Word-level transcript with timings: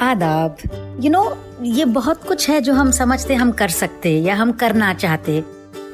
आदाब। 0.00 0.56
You 1.00 1.10
know 1.10 1.36
ये 1.62 1.84
बहुत 1.84 2.24
कुछ 2.24 2.48
है 2.50 2.60
जो 2.60 2.72
हम 2.72 2.90
समझते, 2.90 3.34
हम 3.34 3.52
कर 3.52 3.68
सकते 3.68 4.10
या 4.10 4.34
हम 4.34 4.52
करना 4.52 4.92
चाहते 4.94 5.40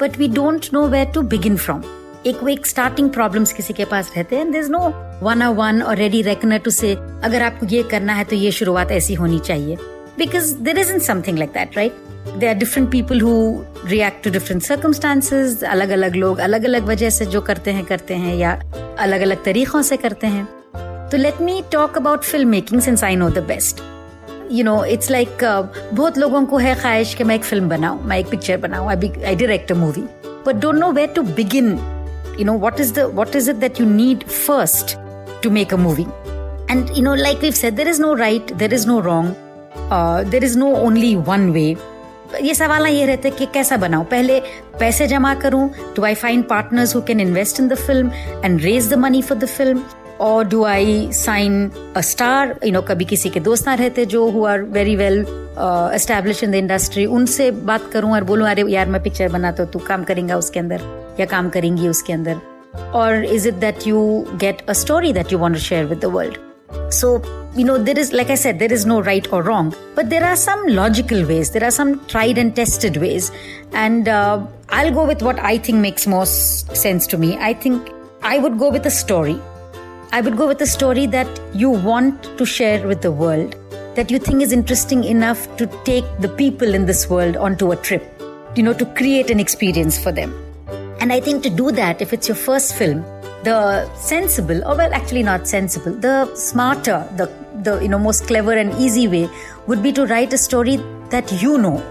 but 0.01 0.19
we 0.19 0.29
don't 0.29 0.67
know 0.73 0.87
where 0.88 1.07
to 1.07 1.23
begin 1.23 1.57
from 1.57 1.83
एक, 2.27 2.43
वो 2.43 2.48
एक 2.48 2.67
स्टार्टिंग 2.67 3.11
प्रॉब्लम्स 3.11 3.53
किसी 3.53 3.72
के 3.75 3.85
पास 3.85 4.12
रहते 4.17 4.37
हैं 4.37 4.62
नो 4.69 4.80
वन 5.22 5.43
आ 5.43 5.48
वन 5.51 5.82
और 5.82 5.96
रेडी 5.96 6.22
रेकनर 6.22 6.59
टू 6.59 6.71
से 6.71 6.95
अगर 6.95 7.43
आपको 7.43 7.67
ये 7.67 7.83
करना 7.83 8.15
है 8.15 8.25
तो 8.25 8.37
ये 8.37 8.51
शुरुआत 8.53 8.90
ऐसी 8.93 9.15
होनी 9.15 9.38
चाहिए. 9.38 9.77
Because 10.19 10.55
there 10.57 10.79
is 10.79 10.93
in 10.93 10.99
something 10.99 11.39
like 11.39 11.51
that 11.51 11.77
right 11.77 11.97
they 12.39 12.49
are 12.49 12.55
different 12.55 12.91
people 12.91 13.21
who 13.21 13.33
react 13.87 14.25
to 14.25 14.31
different 14.31 14.63
circumstances 14.63 15.65
अलग 15.65 15.91
अलग 15.91 16.15
लोग 16.15 16.39
अलग 16.39 16.65
अलग 16.65 16.84
वजह 16.84 17.11
से 17.11 17.27
जो 17.27 17.41
करते 17.41 17.71
हैं 17.71 17.84
करते 17.84 18.15
हैं 18.15 18.37
या 18.37 18.52
अलग 18.98 19.21
अलग 19.21 19.45
तरीकों 19.45 19.83
से 19.83 19.97
करते 19.97 20.27
हैं। 20.27 20.45
तो 21.11 21.16
let 21.16 21.41
me 21.41 21.62
talk 21.73 21.97
about 21.98 22.23
film 22.23 22.48
making 22.48 22.80
since 22.80 23.05
I 23.05 23.16
know 23.16 23.30
the 23.30 23.39
best 23.39 23.83
you 24.51 24.65
know 24.65 24.84
it's 24.84 25.11
like 25.11 25.39
बहुत 25.93 26.19
लोगों 26.19 26.45
को 26.47 26.59
है 26.59 26.75
ख्वाहिश 26.75 27.15
कि 27.15 27.25
मैं 27.25 27.34
एक 27.34 27.45
फ़िल्म 27.45 27.69
बनाऊँ 27.69 28.03
मैं 28.03 28.19
एक 28.19 28.29
पिक्चर 28.30 28.57
बनाऊँ 28.57 28.89
I 28.89 29.11
I 29.27 29.34
direct 29.34 29.73
a 29.73 29.75
movie 29.75 30.03
but 30.47 30.57
don't 30.57 30.75
know 30.75 30.91
where 30.93 31.09
to 31.09 31.23
begin 31.23 31.70
you 32.39 32.45
know 32.45 32.59
what 32.59 32.80
is 32.80 32.93
the 32.95 33.11
what 33.15 33.37
is 33.37 33.51
it 33.51 33.57
that 33.57 33.80
you 33.80 33.87
need 33.87 34.25
first 34.29 34.97
to 35.43 35.51
make 35.51 35.75
a 35.75 35.77
movie 35.77 36.07
and 36.70 36.91
you 36.97 37.03
know 37.03 37.15
like 37.15 37.39
we 37.39 37.53
said 37.53 37.75
there 37.75 37.89
is 37.89 38.01
no 38.03 38.12
right 38.15 38.53
there 38.53 38.75
is 38.75 38.87
no 38.89 39.01
wrong 39.01 39.34
there 40.30 40.45
is 40.45 40.59
no 40.59 40.75
only 40.77 41.15
one 41.17 41.51
way 41.51 41.75
ये 42.42 42.55
सवाल 42.55 42.87
ये 42.87 43.05
रहते 43.06 43.31
कि 43.31 43.47
कैसा 43.47 43.77
बनाऊँ? 43.77 44.05
पहले 44.05 44.41
पैसे 44.79 45.06
जमा 45.06 45.34
करूँ 45.34 45.69
do 45.97 46.05
I 46.05 46.15
find 46.15 46.45
partners 46.45 46.95
who 46.97 47.01
can 47.01 47.20
invest 47.20 47.61
in 47.61 47.69
the 47.69 47.75
film 47.77 48.11
and 48.45 48.61
raise 48.61 48.89
the 48.91 48.98
money 48.98 49.23
for 49.23 49.39
the 49.39 49.47
film 49.47 49.83
और 50.21 50.45
do 50.49 50.65
I 50.65 51.09
sign 51.13 51.71
a 51.97 52.01
star 52.01 52.59
you 52.65 52.73
know 52.73 52.83
कभी 52.83 53.05
किसी 53.05 53.31
के 53.31 53.41
दोस्त 53.41 53.67
ना 53.69 53.75
रहते 53.75 54.07
जो 54.07 54.29
who 54.31 54.45
are 54.47 54.62
very 54.73 54.97
well 54.97 55.25
establish 55.95 56.43
in 56.45 56.51
the 56.51 56.55
industry 56.55 57.05
उनसे 57.06 57.51
बात 57.51 57.91
करूँ 57.93 58.12
और 58.12 58.25
बोलूँ, 58.25 58.48
अरे 58.48 58.65
यार, 58.69 58.89
मैं 58.89 59.03
पिक्चर 59.03 59.29
बनाता 59.29 59.62
हूँ 59.62 59.71
तू 59.73 59.79
काम 59.79 60.05
करेंगे 60.05 60.34
उसके 60.34 60.61
अंदर, 60.61 60.81
या 61.21 61.27
काम 61.27 61.48
करेंगी 61.51 61.89
उसके 61.89 62.12
अंदर. 62.12 62.41
और 62.95 63.25
is 63.25 63.47
it 63.48 63.55
that 63.55 63.87
you 63.87 64.27
get 64.34 64.69
a 64.69 64.73
story 64.73 65.12
that 65.12 65.33
you 65.33 65.39
want 65.39 65.56
share 65.59 65.84
with 65.84 65.98
the 65.98 66.05
world 66.15 66.37
so 66.93 67.15
you 67.59 67.67
know 67.67 67.77
there 67.78 67.99
is 67.99 68.15
like 68.15 68.31
I 68.31 68.37
said 68.37 68.59
there 68.59 68.73
is 68.73 68.87
no 68.89 69.01
right 69.01 69.28
और 69.33 69.45
wrong 69.45 69.73
but 69.97 70.05
there 70.05 70.25
are 70.25 70.37
some 70.37 70.67
logical 70.69 71.25
ways 71.25 71.51
there 71.51 71.65
are 71.65 71.71
some 71.71 71.95
tried 72.09 72.39
and 72.39 72.53
tested 72.55 72.99
ways 72.99 73.31
and 73.75 74.09
I 74.09 74.91
go 74.91 75.05
with 75.06 75.23
what 75.23 75.41
I 75.41 75.59
think 75.69 75.81
makes 75.83 76.09
most 76.09 76.77
sense 76.77 77.09
to 77.11 77.19
me 77.19 77.37
I 77.43 77.55
think 77.65 77.91
I 78.25 78.39
would 78.39 78.56
go 78.59 78.71
with 78.71 78.87
a 78.87 78.97
story 78.99 79.37
I 80.15 80.20
would 80.20 80.37
go 80.37 80.47
with 80.47 80.61
a 80.62 80.67
story 80.67 81.07
that 81.07 81.41
you 81.53 81.70
want 81.70 82.23
to 82.39 82.47
share 82.47 82.87
with 82.87 83.03
the 83.03 83.11
world, 83.11 83.57
that 83.97 84.12
you 84.12 84.21
think 84.21 84.43
is 84.43 84.53
interesting 84.53 85.03
enough 85.03 85.41
to 85.56 85.67
take 85.83 86.05
the 86.21 86.29
people 86.29 86.73
in 86.73 86.87
this 86.87 87.11
world 87.11 87.37
onto 87.37 87.73
a 87.73 87.77
trip, 87.77 88.23
you 88.55 88.62
know, 88.62 88.75
to 88.75 88.87
create 88.95 89.29
an 89.29 89.41
experience 89.41 90.01
for 90.01 90.12
them. 90.12 90.33
And 91.01 91.12
I 91.12 91.19
think 91.19 91.43
to 91.43 91.51
do 91.51 91.73
that, 91.73 92.01
if 92.01 92.12
it's 92.12 92.29
your 92.29 92.37
first 92.37 92.77
film, 92.77 93.03
the 93.43 93.91
sensible, 93.97 94.62
or 94.65 94.77
well, 94.77 94.95
actually 94.95 95.25
not 95.25 95.48
sensible, 95.48 95.93
the 95.93 96.33
smarter, 96.37 97.09
the 97.17 97.27
the 97.65 97.81
you 97.81 97.89
know 97.89 97.99
most 97.99 98.28
clever 98.28 98.53
and 98.53 98.73
easy 98.75 99.09
way 99.09 99.28
would 99.67 99.83
be 99.83 99.93
to 99.99 100.06
write 100.06 100.33
a 100.33 100.39
story 100.39 100.77
that 101.11 101.33
you 101.43 101.59
know 101.59 101.83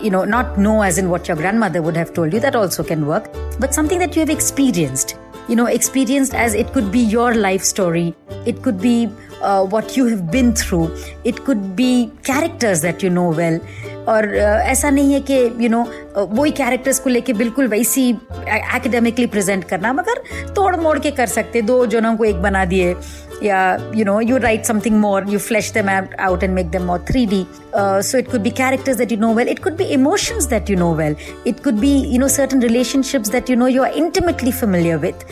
you 0.00 0.10
know, 0.10 0.24
not 0.24 0.58
know 0.58 0.82
as 0.82 0.98
in 0.98 1.10
what 1.10 1.28
your 1.28 1.36
grandmother 1.36 1.80
would 1.82 1.96
have 1.96 2.12
told 2.14 2.32
you, 2.32 2.40
that 2.40 2.56
also 2.56 2.82
can 2.84 3.06
work, 3.06 3.30
but 3.58 3.74
something 3.74 3.98
that 3.98 4.14
you 4.14 4.20
have 4.20 4.30
experienced 4.30 5.16
you 5.48 5.56
know, 5.56 5.66
experienced 5.66 6.34
as 6.34 6.54
it 6.54 6.72
could 6.72 6.90
be 6.90 6.98
your 6.98 7.34
life 7.34 7.62
story, 7.62 8.14
it 8.44 8.62
could 8.62 8.80
be 8.80 9.08
uh, 9.42 9.64
what 9.64 9.96
you 9.96 10.06
have 10.06 10.30
been 10.30 10.54
through, 10.54 10.94
it 11.24 11.44
could 11.44 11.76
be 11.76 12.10
characters 12.22 12.80
that 12.82 13.02
you 13.02 13.10
know 13.10 13.30
well. 13.30 13.60
और 14.08 14.34
ऐसा 14.36 14.90
नहीं 14.90 15.12
है 15.12 15.20
कि 15.30 15.36
you 15.60 15.68
know 15.68 15.82
वही 16.16 16.50
characters 16.52 16.98
को 16.98 17.10
लेके 17.10 17.32
बिल्कुल 17.32 17.68
वैसी 17.68 18.08
एकेडमिकली 18.10 19.26
प्रेजेंट 19.26 19.64
करना, 19.64 19.92
मगर 19.92 20.22
तोड़ 20.56 20.74
मोड़ 20.76 20.98
के 20.98 21.10
कर 21.10 21.26
सकते, 21.26 21.62
दो 21.62 21.84
जनों 21.86 22.16
को 22.16 22.24
एक 22.24 22.42
बना 22.42 22.64
दिए, 22.64 22.94
या 23.42 23.92
you 23.96 24.04
know 24.04 24.20
you 24.20 24.36
write 24.36 24.64
something 24.64 24.96
more 25.00 25.28
you 25.30 25.38
flash 25.38 25.70
them 25.72 25.90
out 25.90 26.42
and 26.42 26.54
make 26.54 26.70
them 26.70 26.84
more 26.86 27.04
three 27.08 27.26
D 27.26 27.44
so 27.76 28.18
it 28.18 28.30
could 28.30 28.40
be 28.42 28.50
characters 28.50 28.96
that 28.98 29.12
you 29.12 29.18
know 29.18 29.32
well 29.34 29.48
it 29.48 29.58
could 29.64 29.76
be 29.76 29.84
emotions 29.94 30.44
that 30.50 30.70
you 30.70 30.76
know 30.76 30.92
well 30.94 31.16
it 31.46 31.60
could 31.64 31.78
be 31.80 31.92
you 32.12 32.18
know 32.20 32.28
certain 32.36 32.62
relationships 32.62 33.30
that 33.30 33.50
you 33.50 33.56
know 33.56 33.66
you 33.68 33.82
are 33.82 33.92
intimately 34.04 34.52
familiar 34.52 34.98
with 34.98 35.26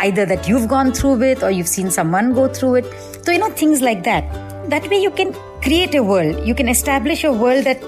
either 0.00 0.26
that 0.26 0.48
you 0.50 0.66
gone 0.66 0.92
through 1.00 1.14
with 1.16 1.44
और 1.44 1.52
you 1.52 1.64
seen 1.66 1.90
someone 2.16 2.32
go 2.32 2.48
through 2.58 2.76
it 2.76 2.84
तो 3.26 3.32
you 3.32 3.38
know 3.38 3.50
things 3.62 3.82
like 3.82 4.02
that 4.02 4.36
that 4.70 4.88
way 4.90 4.96
you 4.96 5.10
can 5.10 5.32
create 5.62 5.94
a 5.94 6.02
world 6.02 6.46
you 6.46 6.54
can 6.54 6.68
establish 6.68 7.24
a 7.24 7.32
world 7.32 7.64
that 7.64 7.80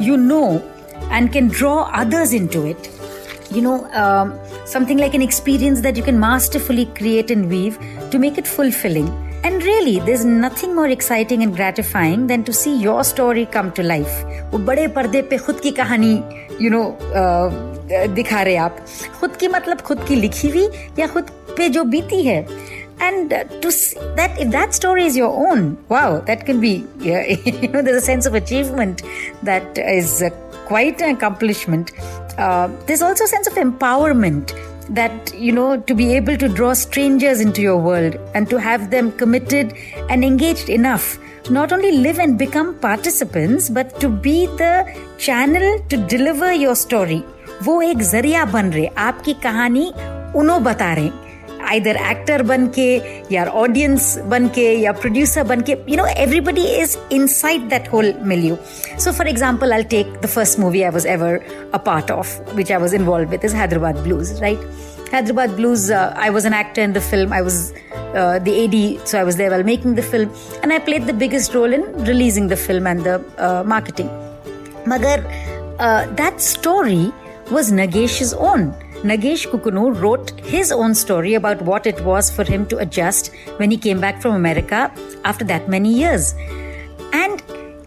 you 0.00 0.16
know 0.16 0.62
and 1.10 1.32
can 1.32 1.48
draw 1.48 1.78
others 2.02 2.32
into 2.32 2.66
it 2.66 2.90
you 3.50 3.62
know 3.62 3.76
um, 3.92 4.38
something 4.66 4.98
like 4.98 5.14
an 5.14 5.22
experience 5.22 5.80
that 5.80 5.96
you 5.96 6.02
can 6.02 6.18
masterfully 6.18 6.86
create 6.98 7.30
and 7.30 7.48
weave 7.48 7.78
to 8.10 8.18
make 8.18 8.38
it 8.38 8.46
fulfilling. 8.46 9.08
And 9.44 9.62
really, 9.62 10.00
there's 10.00 10.24
nothing 10.24 10.74
more 10.74 10.88
exciting 10.88 11.42
and 11.42 11.54
gratifying 11.54 12.26
than 12.26 12.44
to 12.44 12.52
see 12.52 12.76
your 12.76 13.04
story 13.04 13.46
come 13.46 13.72
to 13.78 13.82
life. 13.82 14.24
वो 14.50 14.58
बड़े 14.66 14.86
पर्दे 14.96 15.22
पे 15.30 15.38
खुद 15.38 15.60
की 15.60 15.70
कहानी 15.78 16.12
you 16.60 16.70
know 16.70 16.82
दिखा 18.14 18.42
रहे 18.42 18.56
आप 18.66 18.84
खुद 19.20 19.36
की 19.40 19.48
मतलब 19.48 19.80
खुद 19.88 20.04
की 20.08 20.16
लिखी 20.16 20.48
हुई 20.50 20.68
या 20.98 21.06
खुद 21.14 21.30
पे 21.56 21.68
जो 21.76 21.84
बीती 21.94 22.22
है 22.22 22.40
and 22.99 23.33
uh, 23.33 23.43
to 23.61 23.71
see 23.71 23.97
that 24.15 24.39
if 24.39 24.51
that 24.51 24.73
story 24.73 25.05
is 25.05 25.15
your 25.15 25.31
own 25.47 25.77
wow 25.89 26.19
that 26.21 26.45
can 26.45 26.59
be 26.59 26.85
yeah, 26.99 27.25
you 27.45 27.67
know 27.69 27.81
there's 27.81 28.01
a 28.03 28.05
sense 28.05 28.25
of 28.25 28.33
achievement 28.33 29.01
that 29.43 29.77
is 29.77 30.21
uh, 30.21 30.29
quite 30.67 31.01
an 31.01 31.15
accomplishment 31.15 31.91
uh, 32.37 32.67
there's 32.85 33.01
also 33.01 33.23
a 33.25 33.27
sense 33.27 33.47
of 33.47 33.53
empowerment 33.53 34.53
that 34.89 35.33
you 35.33 35.51
know 35.51 35.79
to 35.81 35.95
be 35.95 36.13
able 36.13 36.37
to 36.37 36.47
draw 36.47 36.73
strangers 36.73 37.39
into 37.39 37.61
your 37.61 37.77
world 37.77 38.15
and 38.33 38.49
to 38.49 38.57
have 38.59 38.89
them 38.91 39.11
committed 39.13 39.73
and 40.09 40.23
engaged 40.23 40.69
enough 40.69 41.17
to 41.43 41.53
not 41.53 41.71
only 41.73 41.91
live 41.91 42.19
and 42.19 42.37
become 42.37 42.73
participants 42.79 43.69
but 43.69 43.99
to 43.99 44.09
be 44.09 44.45
the 44.63 44.73
channel 45.17 45.79
to 45.89 45.97
deliver 46.15 46.51
your 46.53 46.75
story 46.75 47.23
वो 47.65 47.81
एक 47.81 48.01
जरिया 48.03 48.43
बन 48.53 48.71
रहे 48.71 48.85
आपकी 48.97 49.33
कहानी 49.43 49.85
उन्हों 50.35 50.63
बता 50.63 50.93
रहे 50.99 51.09
either 51.73 51.95
actor 52.11 52.37
बन 52.51 52.67
के 52.77 52.87
या 53.33 53.45
audience 53.61 54.17
बन 54.31 54.47
के 54.55 54.65
या 54.79 54.93
producer 55.01 55.45
बन 55.47 55.61
के 55.69 55.75
you 55.91 55.97
know 55.99 56.07
everybody 56.25 56.65
is 56.81 56.97
inside 57.19 57.69
that 57.73 57.87
whole 57.93 58.11
milieu 58.31 58.57
so 58.97 59.13
for 59.19 59.27
example 59.33 59.73
I'll 59.73 59.91
take 59.95 60.21
the 60.21 60.27
first 60.27 60.59
movie 60.59 60.83
I 60.85 60.89
was 60.89 61.05
ever 61.05 61.31
a 61.73 61.79
part 61.79 62.11
of 62.11 62.33
which 62.57 62.71
I 62.71 62.77
was 62.77 62.93
involved 62.93 63.29
with 63.31 63.43
is 63.43 63.53
Hyderabad 63.53 64.03
Blues 64.03 64.33
right 64.41 64.59
Hyderabad 65.11 65.55
Blues 65.55 65.89
uh, 65.89 66.13
I 66.15 66.29
was 66.29 66.45
an 66.45 66.53
actor 66.53 66.81
in 66.81 66.93
the 66.93 67.01
film 67.01 67.33
I 67.33 67.41
was 67.41 67.73
uh, 68.13 68.39
the 68.39 68.53
AD 68.65 69.07
so 69.07 69.19
I 69.19 69.23
was 69.23 69.37
there 69.37 69.51
while 69.51 69.63
making 69.63 69.95
the 69.95 70.03
film 70.03 70.31
and 70.61 70.73
I 70.73 70.79
played 70.79 71.07
the 71.07 71.13
biggest 71.13 71.53
role 71.53 71.73
in 71.73 71.83
releasing 72.11 72.47
the 72.47 72.57
film 72.57 72.87
and 72.87 73.03
the 73.03 73.17
uh, 73.37 73.63
marketing 73.63 74.09
Magar 74.85 75.19
uh, 75.79 76.05
that 76.15 76.41
story 76.41 77.11
was 77.51 77.71
Nagesh's 77.71 78.33
own 78.33 78.73
Nagesh 79.02 79.46
Kukunoor 79.46 80.00
wrote 80.00 80.30
his 80.40 80.72
own 80.72 80.92
story 80.92 81.34
about 81.34 81.62
what 81.62 81.86
it 81.86 82.00
was 82.00 82.30
for 82.30 82.42
him 82.42 82.66
to 82.66 82.78
adjust 82.78 83.32
when 83.58 83.70
he 83.70 83.76
came 83.76 84.00
back 84.00 84.20
from 84.20 84.34
America 84.34 84.92
after 85.24 85.44
that 85.44 85.68
many 85.68 85.94
years. 85.94 86.34
And 87.12 87.40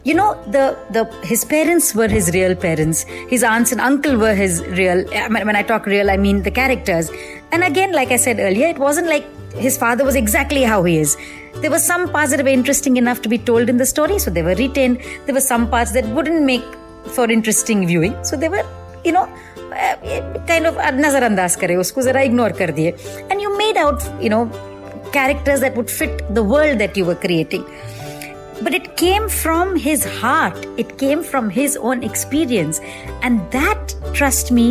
you 0.05 0.13
know 0.13 0.41
the 0.51 0.77
the 0.91 1.03
his 1.27 1.43
parents 1.43 1.93
were 1.93 2.07
his 2.07 2.31
real 2.33 2.55
parents. 2.55 3.03
His 3.29 3.43
aunts 3.43 3.73
and 3.73 3.81
uncle 3.81 4.15
were 4.17 4.33
his 4.33 4.61
real 4.79 5.03
when 5.29 5.55
i 5.55 5.63
talk 5.63 5.85
real 5.85 6.09
i 6.09 6.15
mean 6.15 6.43
the 6.43 6.51
characters. 6.51 7.11
And 7.51 7.63
again 7.63 7.91
like 7.91 8.11
i 8.11 8.15
said 8.15 8.39
earlier 8.39 8.67
it 8.67 8.79
wasn't 8.79 9.07
like 9.07 9.25
his 9.53 9.77
father 9.77 10.05
was 10.05 10.15
exactly 10.15 10.63
how 10.63 10.83
he 10.85 10.97
is. 10.97 11.17
There 11.55 11.69
were 11.69 11.79
some 11.79 12.09
parts 12.09 12.31
that 12.31 12.41
were 12.41 12.55
interesting 12.57 12.95
enough 12.95 13.21
to 13.23 13.29
be 13.29 13.37
told 13.37 13.67
in 13.67 13.75
the 13.75 13.85
story 13.85 14.17
so 14.17 14.31
they 14.31 14.43
were 14.43 14.55
retained. 14.55 15.01
There 15.25 15.35
were 15.35 15.41
some 15.41 15.69
parts 15.69 15.91
that 15.91 16.07
wouldn't 16.07 16.43
make 16.43 16.63
for 17.07 17.29
interesting 17.29 17.85
viewing 17.85 18.15
so 18.23 18.37
they 18.37 18.47
were 18.47 18.65
you 19.03 19.11
know 19.11 19.27
uh, 19.71 20.43
kind 20.47 20.67
of 20.67 20.77
uh, 20.77 20.91
nazarandas 20.91 21.57
kare 21.59 21.77
usko 21.83 22.01
zara 22.01 22.23
ignore 22.23 22.51
kar 22.51 22.67
diye. 22.67 22.91
And 23.29 23.41
you 23.41 23.57
made 23.57 23.77
out 23.77 24.03
you 24.21 24.29
know 24.29 24.43
characters 25.13 25.61
that 25.61 25.75
would 25.75 25.89
fit 25.89 26.33
the 26.33 26.43
world 26.43 26.79
that 26.79 26.97
you 26.97 27.05
were 27.05 27.15
creating. 27.15 27.65
But 28.61 28.75
it 28.75 28.95
came 28.95 29.27
from 29.27 29.75
his 29.75 30.05
heart. 30.05 30.57
It 30.77 30.97
came 30.97 31.23
from 31.23 31.49
his 31.49 31.77
own 31.77 32.03
experience. 32.03 32.79
And 33.23 33.39
that 33.51 33.95
trust 34.13 34.51
me 34.51 34.67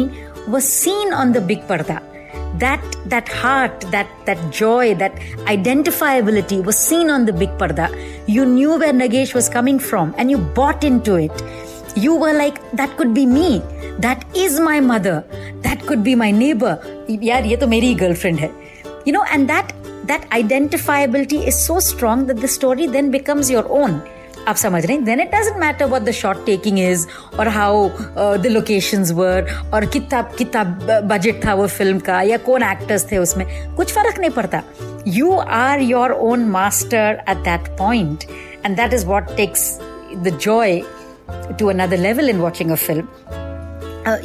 was 0.47 0.71
seen 0.71 1.13
on 1.13 1.33
the 1.33 1.41
big 1.41 1.67
parda. 1.67 2.01
That 2.59 2.85
that 3.07 3.29
heart 3.29 3.81
that 3.91 4.09
that 4.27 4.39
joy 4.53 4.95
that 4.97 5.15
identifiability 5.57 6.63
was 6.65 6.77
seen 6.77 7.11
on 7.11 7.25
the 7.25 7.33
big 7.33 7.51
parda. 7.59 7.89
You 8.29 8.45
knew 8.45 8.79
where 8.79 8.93
nagesh 8.93 9.35
was 9.35 9.49
coming 9.49 9.79
from 9.79 10.15
and 10.19 10.31
you 10.31 10.39
bought 10.39 10.85
into 10.85 11.15
it. 11.17 11.43
You 11.96 12.16
were 12.16 12.34
like, 12.34 12.60
that 12.74 12.98
could 12.98 13.14
be 13.14 13.26
me 13.26 13.62
that 14.00 14.26
is 14.36 14.60
my 14.60 14.80
mother 14.80 15.24
that 15.62 15.86
could 15.86 16.04
be 16.04 16.16
my 16.16 16.32
neighbor 16.32 16.74
yaar 17.08 17.46
ye 17.52 17.58
to 17.62 17.68
meri 17.74 17.94
girlfriend 18.02 18.42
hai 18.42 18.52
you 19.06 19.14
know 19.18 19.24
and 19.36 19.54
that 19.54 19.72
that 20.10 20.28
identifiability 20.40 21.40
is 21.52 21.62
so 21.68 21.80
strong 21.86 22.26
that 22.28 22.42
the 22.42 22.52
story 22.58 22.88
then 22.98 23.16
becomes 23.18 23.56
your 23.58 23.66
own 23.82 24.02
आप 24.48 24.56
समझ 24.56 24.86
रहे 24.86 24.96
हैं 24.96 25.04
then 25.06 25.20
it 25.20 25.32
doesn't 25.34 25.56
matter 25.60 25.86
what 25.86 26.02
the 26.02 26.12
shot 26.14 26.46
taking 26.46 26.80
is 26.80 27.06
और 27.40 27.48
how 27.56 27.88
the 28.18 28.48
locations 28.48 29.12
were 29.20 29.50
और 29.74 29.86
कितना 29.94 30.22
कितना 30.38 30.64
budget 31.12 31.44
था 31.46 31.54
वो 31.60 31.66
फिल्म 31.78 32.00
का 32.10 32.22
या 32.22 32.38
कौन 32.50 32.64
एक्टर्स 32.64 33.12
थे 33.12 33.18
उसमें 33.18 33.46
कुछ 33.78 33.94
फर्क 33.94 34.20
नहीं 34.20 34.30
पड़ता 34.38 34.62
you 35.08 35.32
are 35.62 35.82
your 35.82 36.12
own 36.30 36.46
master 36.58 37.24
at 37.30 37.38
that 37.50 37.70
point 37.80 38.24
and 38.66 38.78
that 38.78 38.94
is 38.94 39.06
what 39.06 39.36
takes 39.38 39.68
the 40.28 40.38
Joy 40.42 40.82
to 41.60 41.68
another 41.68 41.98
level 41.98 42.30
in 42.30 42.40
watching 42.40 42.72
a 42.72 42.76
film 42.88 43.08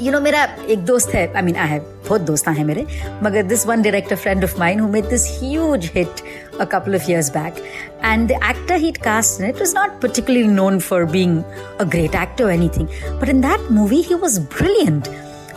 you 0.00 0.12
know 0.12 0.20
मेरा 0.20 0.44
एक 0.68 0.84
दोस्त 0.84 1.14
है 1.14 1.26
आई 1.34 1.42
मीन 1.42 1.56
आई 1.56 1.68
हैव 1.68 1.84
बहुत 2.08 2.20
दोस्त 2.20 2.48
हैं 2.48 2.64
मेरे 2.64 2.86
मगर 3.22 3.42
this 3.52 3.66
one 3.66 3.82
director 3.82 4.16
friend 4.16 4.44
of 4.44 4.58
mine 4.58 4.80
who 4.80 4.88
made 4.88 5.08
this 5.08 5.28
huge 5.40 5.90
hit 5.94 6.22
a 6.60 6.66
couple 6.66 6.94
of 6.94 7.08
years 7.08 7.30
back 7.30 7.58
and 8.02 8.28
the 8.28 8.36
actor 8.44 8.76
he'd 8.76 8.98
cast 9.02 9.40
in 9.40 9.46
it 9.46 9.58
was 9.58 9.72
not 9.72 10.00
particularly 10.00 10.46
known 10.48 10.78
for 10.78 10.98
being 11.06 11.36
a 11.78 11.86
great 11.86 12.14
actor 12.14 12.48
or 12.48 12.50
anything 12.50 12.88
but 13.18 13.32
in 13.34 13.40
that 13.40 13.70
movie 13.70 14.02
he 14.02 14.18
was 14.24 14.38
brilliant 14.56 15.10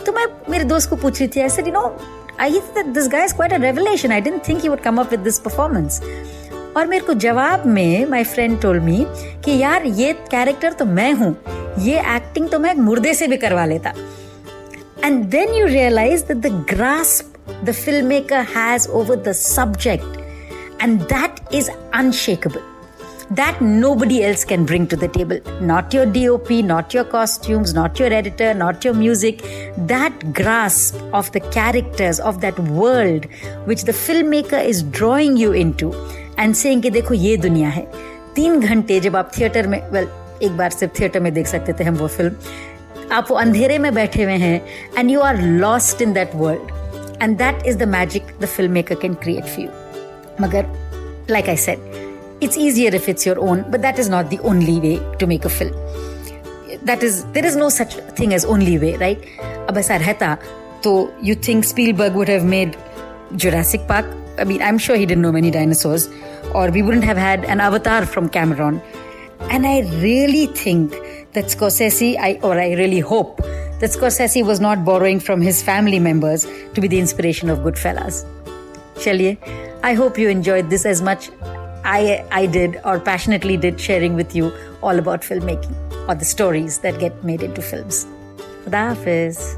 तो 0.06 0.12
मैं 0.12 0.26
मेरे 0.50 0.64
दोस्त 0.64 0.88
को 0.90 0.96
पूछ 1.02 1.20
रही 1.20 1.28
थी 1.36 1.40
ऐसे 1.40 1.62
you 1.62 1.72
know 1.72 1.84
I 2.40 2.60
this 2.78 3.08
guy 3.08 3.24
is 3.24 3.32
quite 3.32 3.52
a 3.52 3.56
revelation 3.58 4.12
I 4.12 4.20
didn't 4.20 4.48
think 4.48 4.60
he 4.62 4.68
would 4.68 4.80
come 4.80 5.00
up 5.00 5.10
with 5.10 5.20
this 5.20 5.38
performance 5.40 6.00
और 6.76 6.86
मेरे 6.86 7.04
को 7.06 7.14
जवाब 7.24 7.66
में 7.66 8.06
माय 8.10 8.24
फ्रेंड 8.24 8.60
टोल्ड 8.62 8.82
मी 8.82 9.04
कि 9.44 9.56
यार 9.62 9.84
ये 10.00 10.12
कैरेक्टर 10.30 10.72
तो 10.72 10.84
मैं 10.84 11.12
हूं 11.12 11.32
ये 11.84 12.00
एक्टिंग 12.16 12.48
तो 12.50 12.58
मैं 12.58 12.74
मुर्दे 12.74 13.14
से 13.14 13.26
भी 13.28 13.36
करवा 13.46 13.64
लेता 13.66 13.92
and 15.04 15.24
then 15.30 15.54
you 15.54 15.66
realise 15.66 16.22
that 16.22 16.36
the 16.46 16.52
grasp 16.70 17.64
the 17.64 17.72
film 17.72 18.06
maker 18.06 18.46
has 18.56 18.86
over 19.00 19.16
the 19.28 19.32
subject 19.40 20.82
and 20.82 21.00
that 21.00 21.54
is 21.54 21.70
unshakeable 21.94 22.72
that 23.30 23.60
nobody 23.60 24.22
else 24.22 24.44
can 24.44 24.64
bring 24.64 24.86
to 24.86 24.96
the 24.96 25.08
table. 25.08 25.38
Not 25.60 25.94
your 25.94 26.06
DOP, 26.06 26.50
not 26.62 26.92
your 26.94 27.04
costumes, 27.04 27.72
not 27.74 27.98
your 27.98 28.12
editor, 28.12 28.52
not 28.54 28.84
your 28.84 28.94
music. 28.94 29.42
That 29.76 30.32
grasp 30.32 30.96
of 31.12 31.30
the 31.32 31.40
characters 31.40 32.20
of 32.20 32.40
that 32.42 32.58
world 32.58 33.26
which 33.64 33.84
the 33.84 33.92
filmmaker 33.92 34.62
is 34.64 34.82
drawing 34.82 35.36
you 35.36 35.52
into 35.52 35.92
and 36.39 36.55
saying 36.55 36.81
कि 36.81 36.89
देखो 36.89 37.13
ये 37.13 37.35
दुनिया 37.37 37.69
है। 37.69 37.87
तीन 38.35 38.59
घंटे 38.59 38.99
जब 38.99 39.15
आप 39.15 39.31
theatre 39.37 39.67
में 39.67 39.81
वेल 39.91 40.07
एक 40.43 40.57
बार 40.57 40.69
सिर्फ़ 40.69 40.99
थिएटर 40.99 41.19
में 41.19 41.33
देख 41.33 41.47
सकते 41.47 41.73
थे 41.73 41.83
हम 41.83 41.95
वो 41.95 42.07
फ़िल्म 42.07 42.35
आप 43.11 43.27
वो 43.29 43.35
अंधेरे 43.37 43.77
में 43.79 43.93
बैठे 43.93 44.23
हुए 44.23 44.33
हैं 44.33 44.61
and 44.97 45.11
you 45.11 45.19
are 45.19 45.41
lost 45.41 46.01
in 46.01 46.13
that 46.13 46.31
world 46.35 47.21
and 47.23 47.37
that 47.37 47.65
is 47.67 47.77
the 47.77 47.87
magic 47.87 48.23
the 48.41 48.45
film 48.45 48.71
maker 48.71 48.95
can 48.95 49.13
create 49.13 49.45
for 49.45 49.63
you 49.63 49.69
मगर 50.41 50.65
like 51.29 51.49
I 51.49 51.57
said 51.57 52.43
it's 52.43 52.57
easier 52.57 52.95
if 52.95 53.09
it's 53.09 53.27
your 53.27 53.37
own 53.37 53.61
but 53.61 53.79
that 53.79 53.99
is 53.99 54.11
not 54.11 54.29
the 54.29 54.39
only 54.45 54.79
way 54.79 54.97
to 55.19 55.27
make 55.27 55.45
a 55.45 55.49
film 55.49 56.85
that 56.85 57.03
is 57.03 57.23
there 57.33 57.45
is 57.45 57.57
no 57.57 57.69
such 57.69 57.97
thing 58.19 58.33
as 58.33 58.45
only 58.45 58.77
way 58.77 58.95
right 58.99 59.25
अब 59.69 59.77
ऐसा 59.77 59.95
रहता 59.95 60.37
तो 60.83 60.91
you 61.23 61.35
think 61.47 61.63
Spielberg 61.65 62.15
would 62.15 62.29
have 62.29 62.43
made 62.45 62.75
Jurassic 63.31 63.87
Park. 63.87 64.05
I 64.37 64.43
mean, 64.43 64.61
I'm 64.61 64.77
sure 64.77 64.95
he 64.95 65.05
didn't 65.05 65.21
know 65.21 65.31
many 65.31 65.51
dinosaurs, 65.51 66.09
or 66.53 66.71
we 66.71 66.81
wouldn't 66.81 67.03
have 67.03 67.17
had 67.17 67.45
an 67.45 67.59
Avatar 67.59 68.05
from 68.05 68.29
Cameron. 68.29 68.81
And 69.49 69.65
I 69.65 69.81
really 70.01 70.47
think 70.47 70.91
that 71.33 71.45
Scorsese, 71.45 72.17
I, 72.17 72.39
or 72.41 72.59
I 72.59 72.73
really 72.73 72.99
hope 72.99 73.37
that 73.37 73.91
Scorsese 73.91 74.45
was 74.45 74.59
not 74.59 74.83
borrowing 74.83 75.19
from 75.19 75.41
his 75.41 75.63
family 75.63 75.99
members 75.99 76.45
to 76.73 76.81
be 76.81 76.87
the 76.87 76.99
inspiration 76.99 77.49
of 77.49 77.59
Goodfellas. 77.59 78.25
Chaliye, 78.95 79.37
I 79.83 79.93
hope 79.93 80.17
you 80.17 80.27
enjoyed 80.29 80.69
this 80.69 80.85
as 80.85 81.01
much 81.01 81.29
I, 81.85 82.25
I 82.31 82.45
did 82.45 82.81
or 82.83 82.99
passionately 82.99 83.55
did 83.57 83.79
sharing 83.79 84.15
with 84.15 84.35
you 84.35 84.51
all 84.83 84.99
about 84.99 85.21
filmmaking 85.21 85.75
or 86.09 86.15
the 86.15 86.25
stories 86.25 86.79
that 86.79 86.99
get 86.99 87.23
made 87.23 87.41
into 87.41 87.61
films. 87.61 88.05
Khuda 88.65 88.95
Hafiz. 88.95 89.57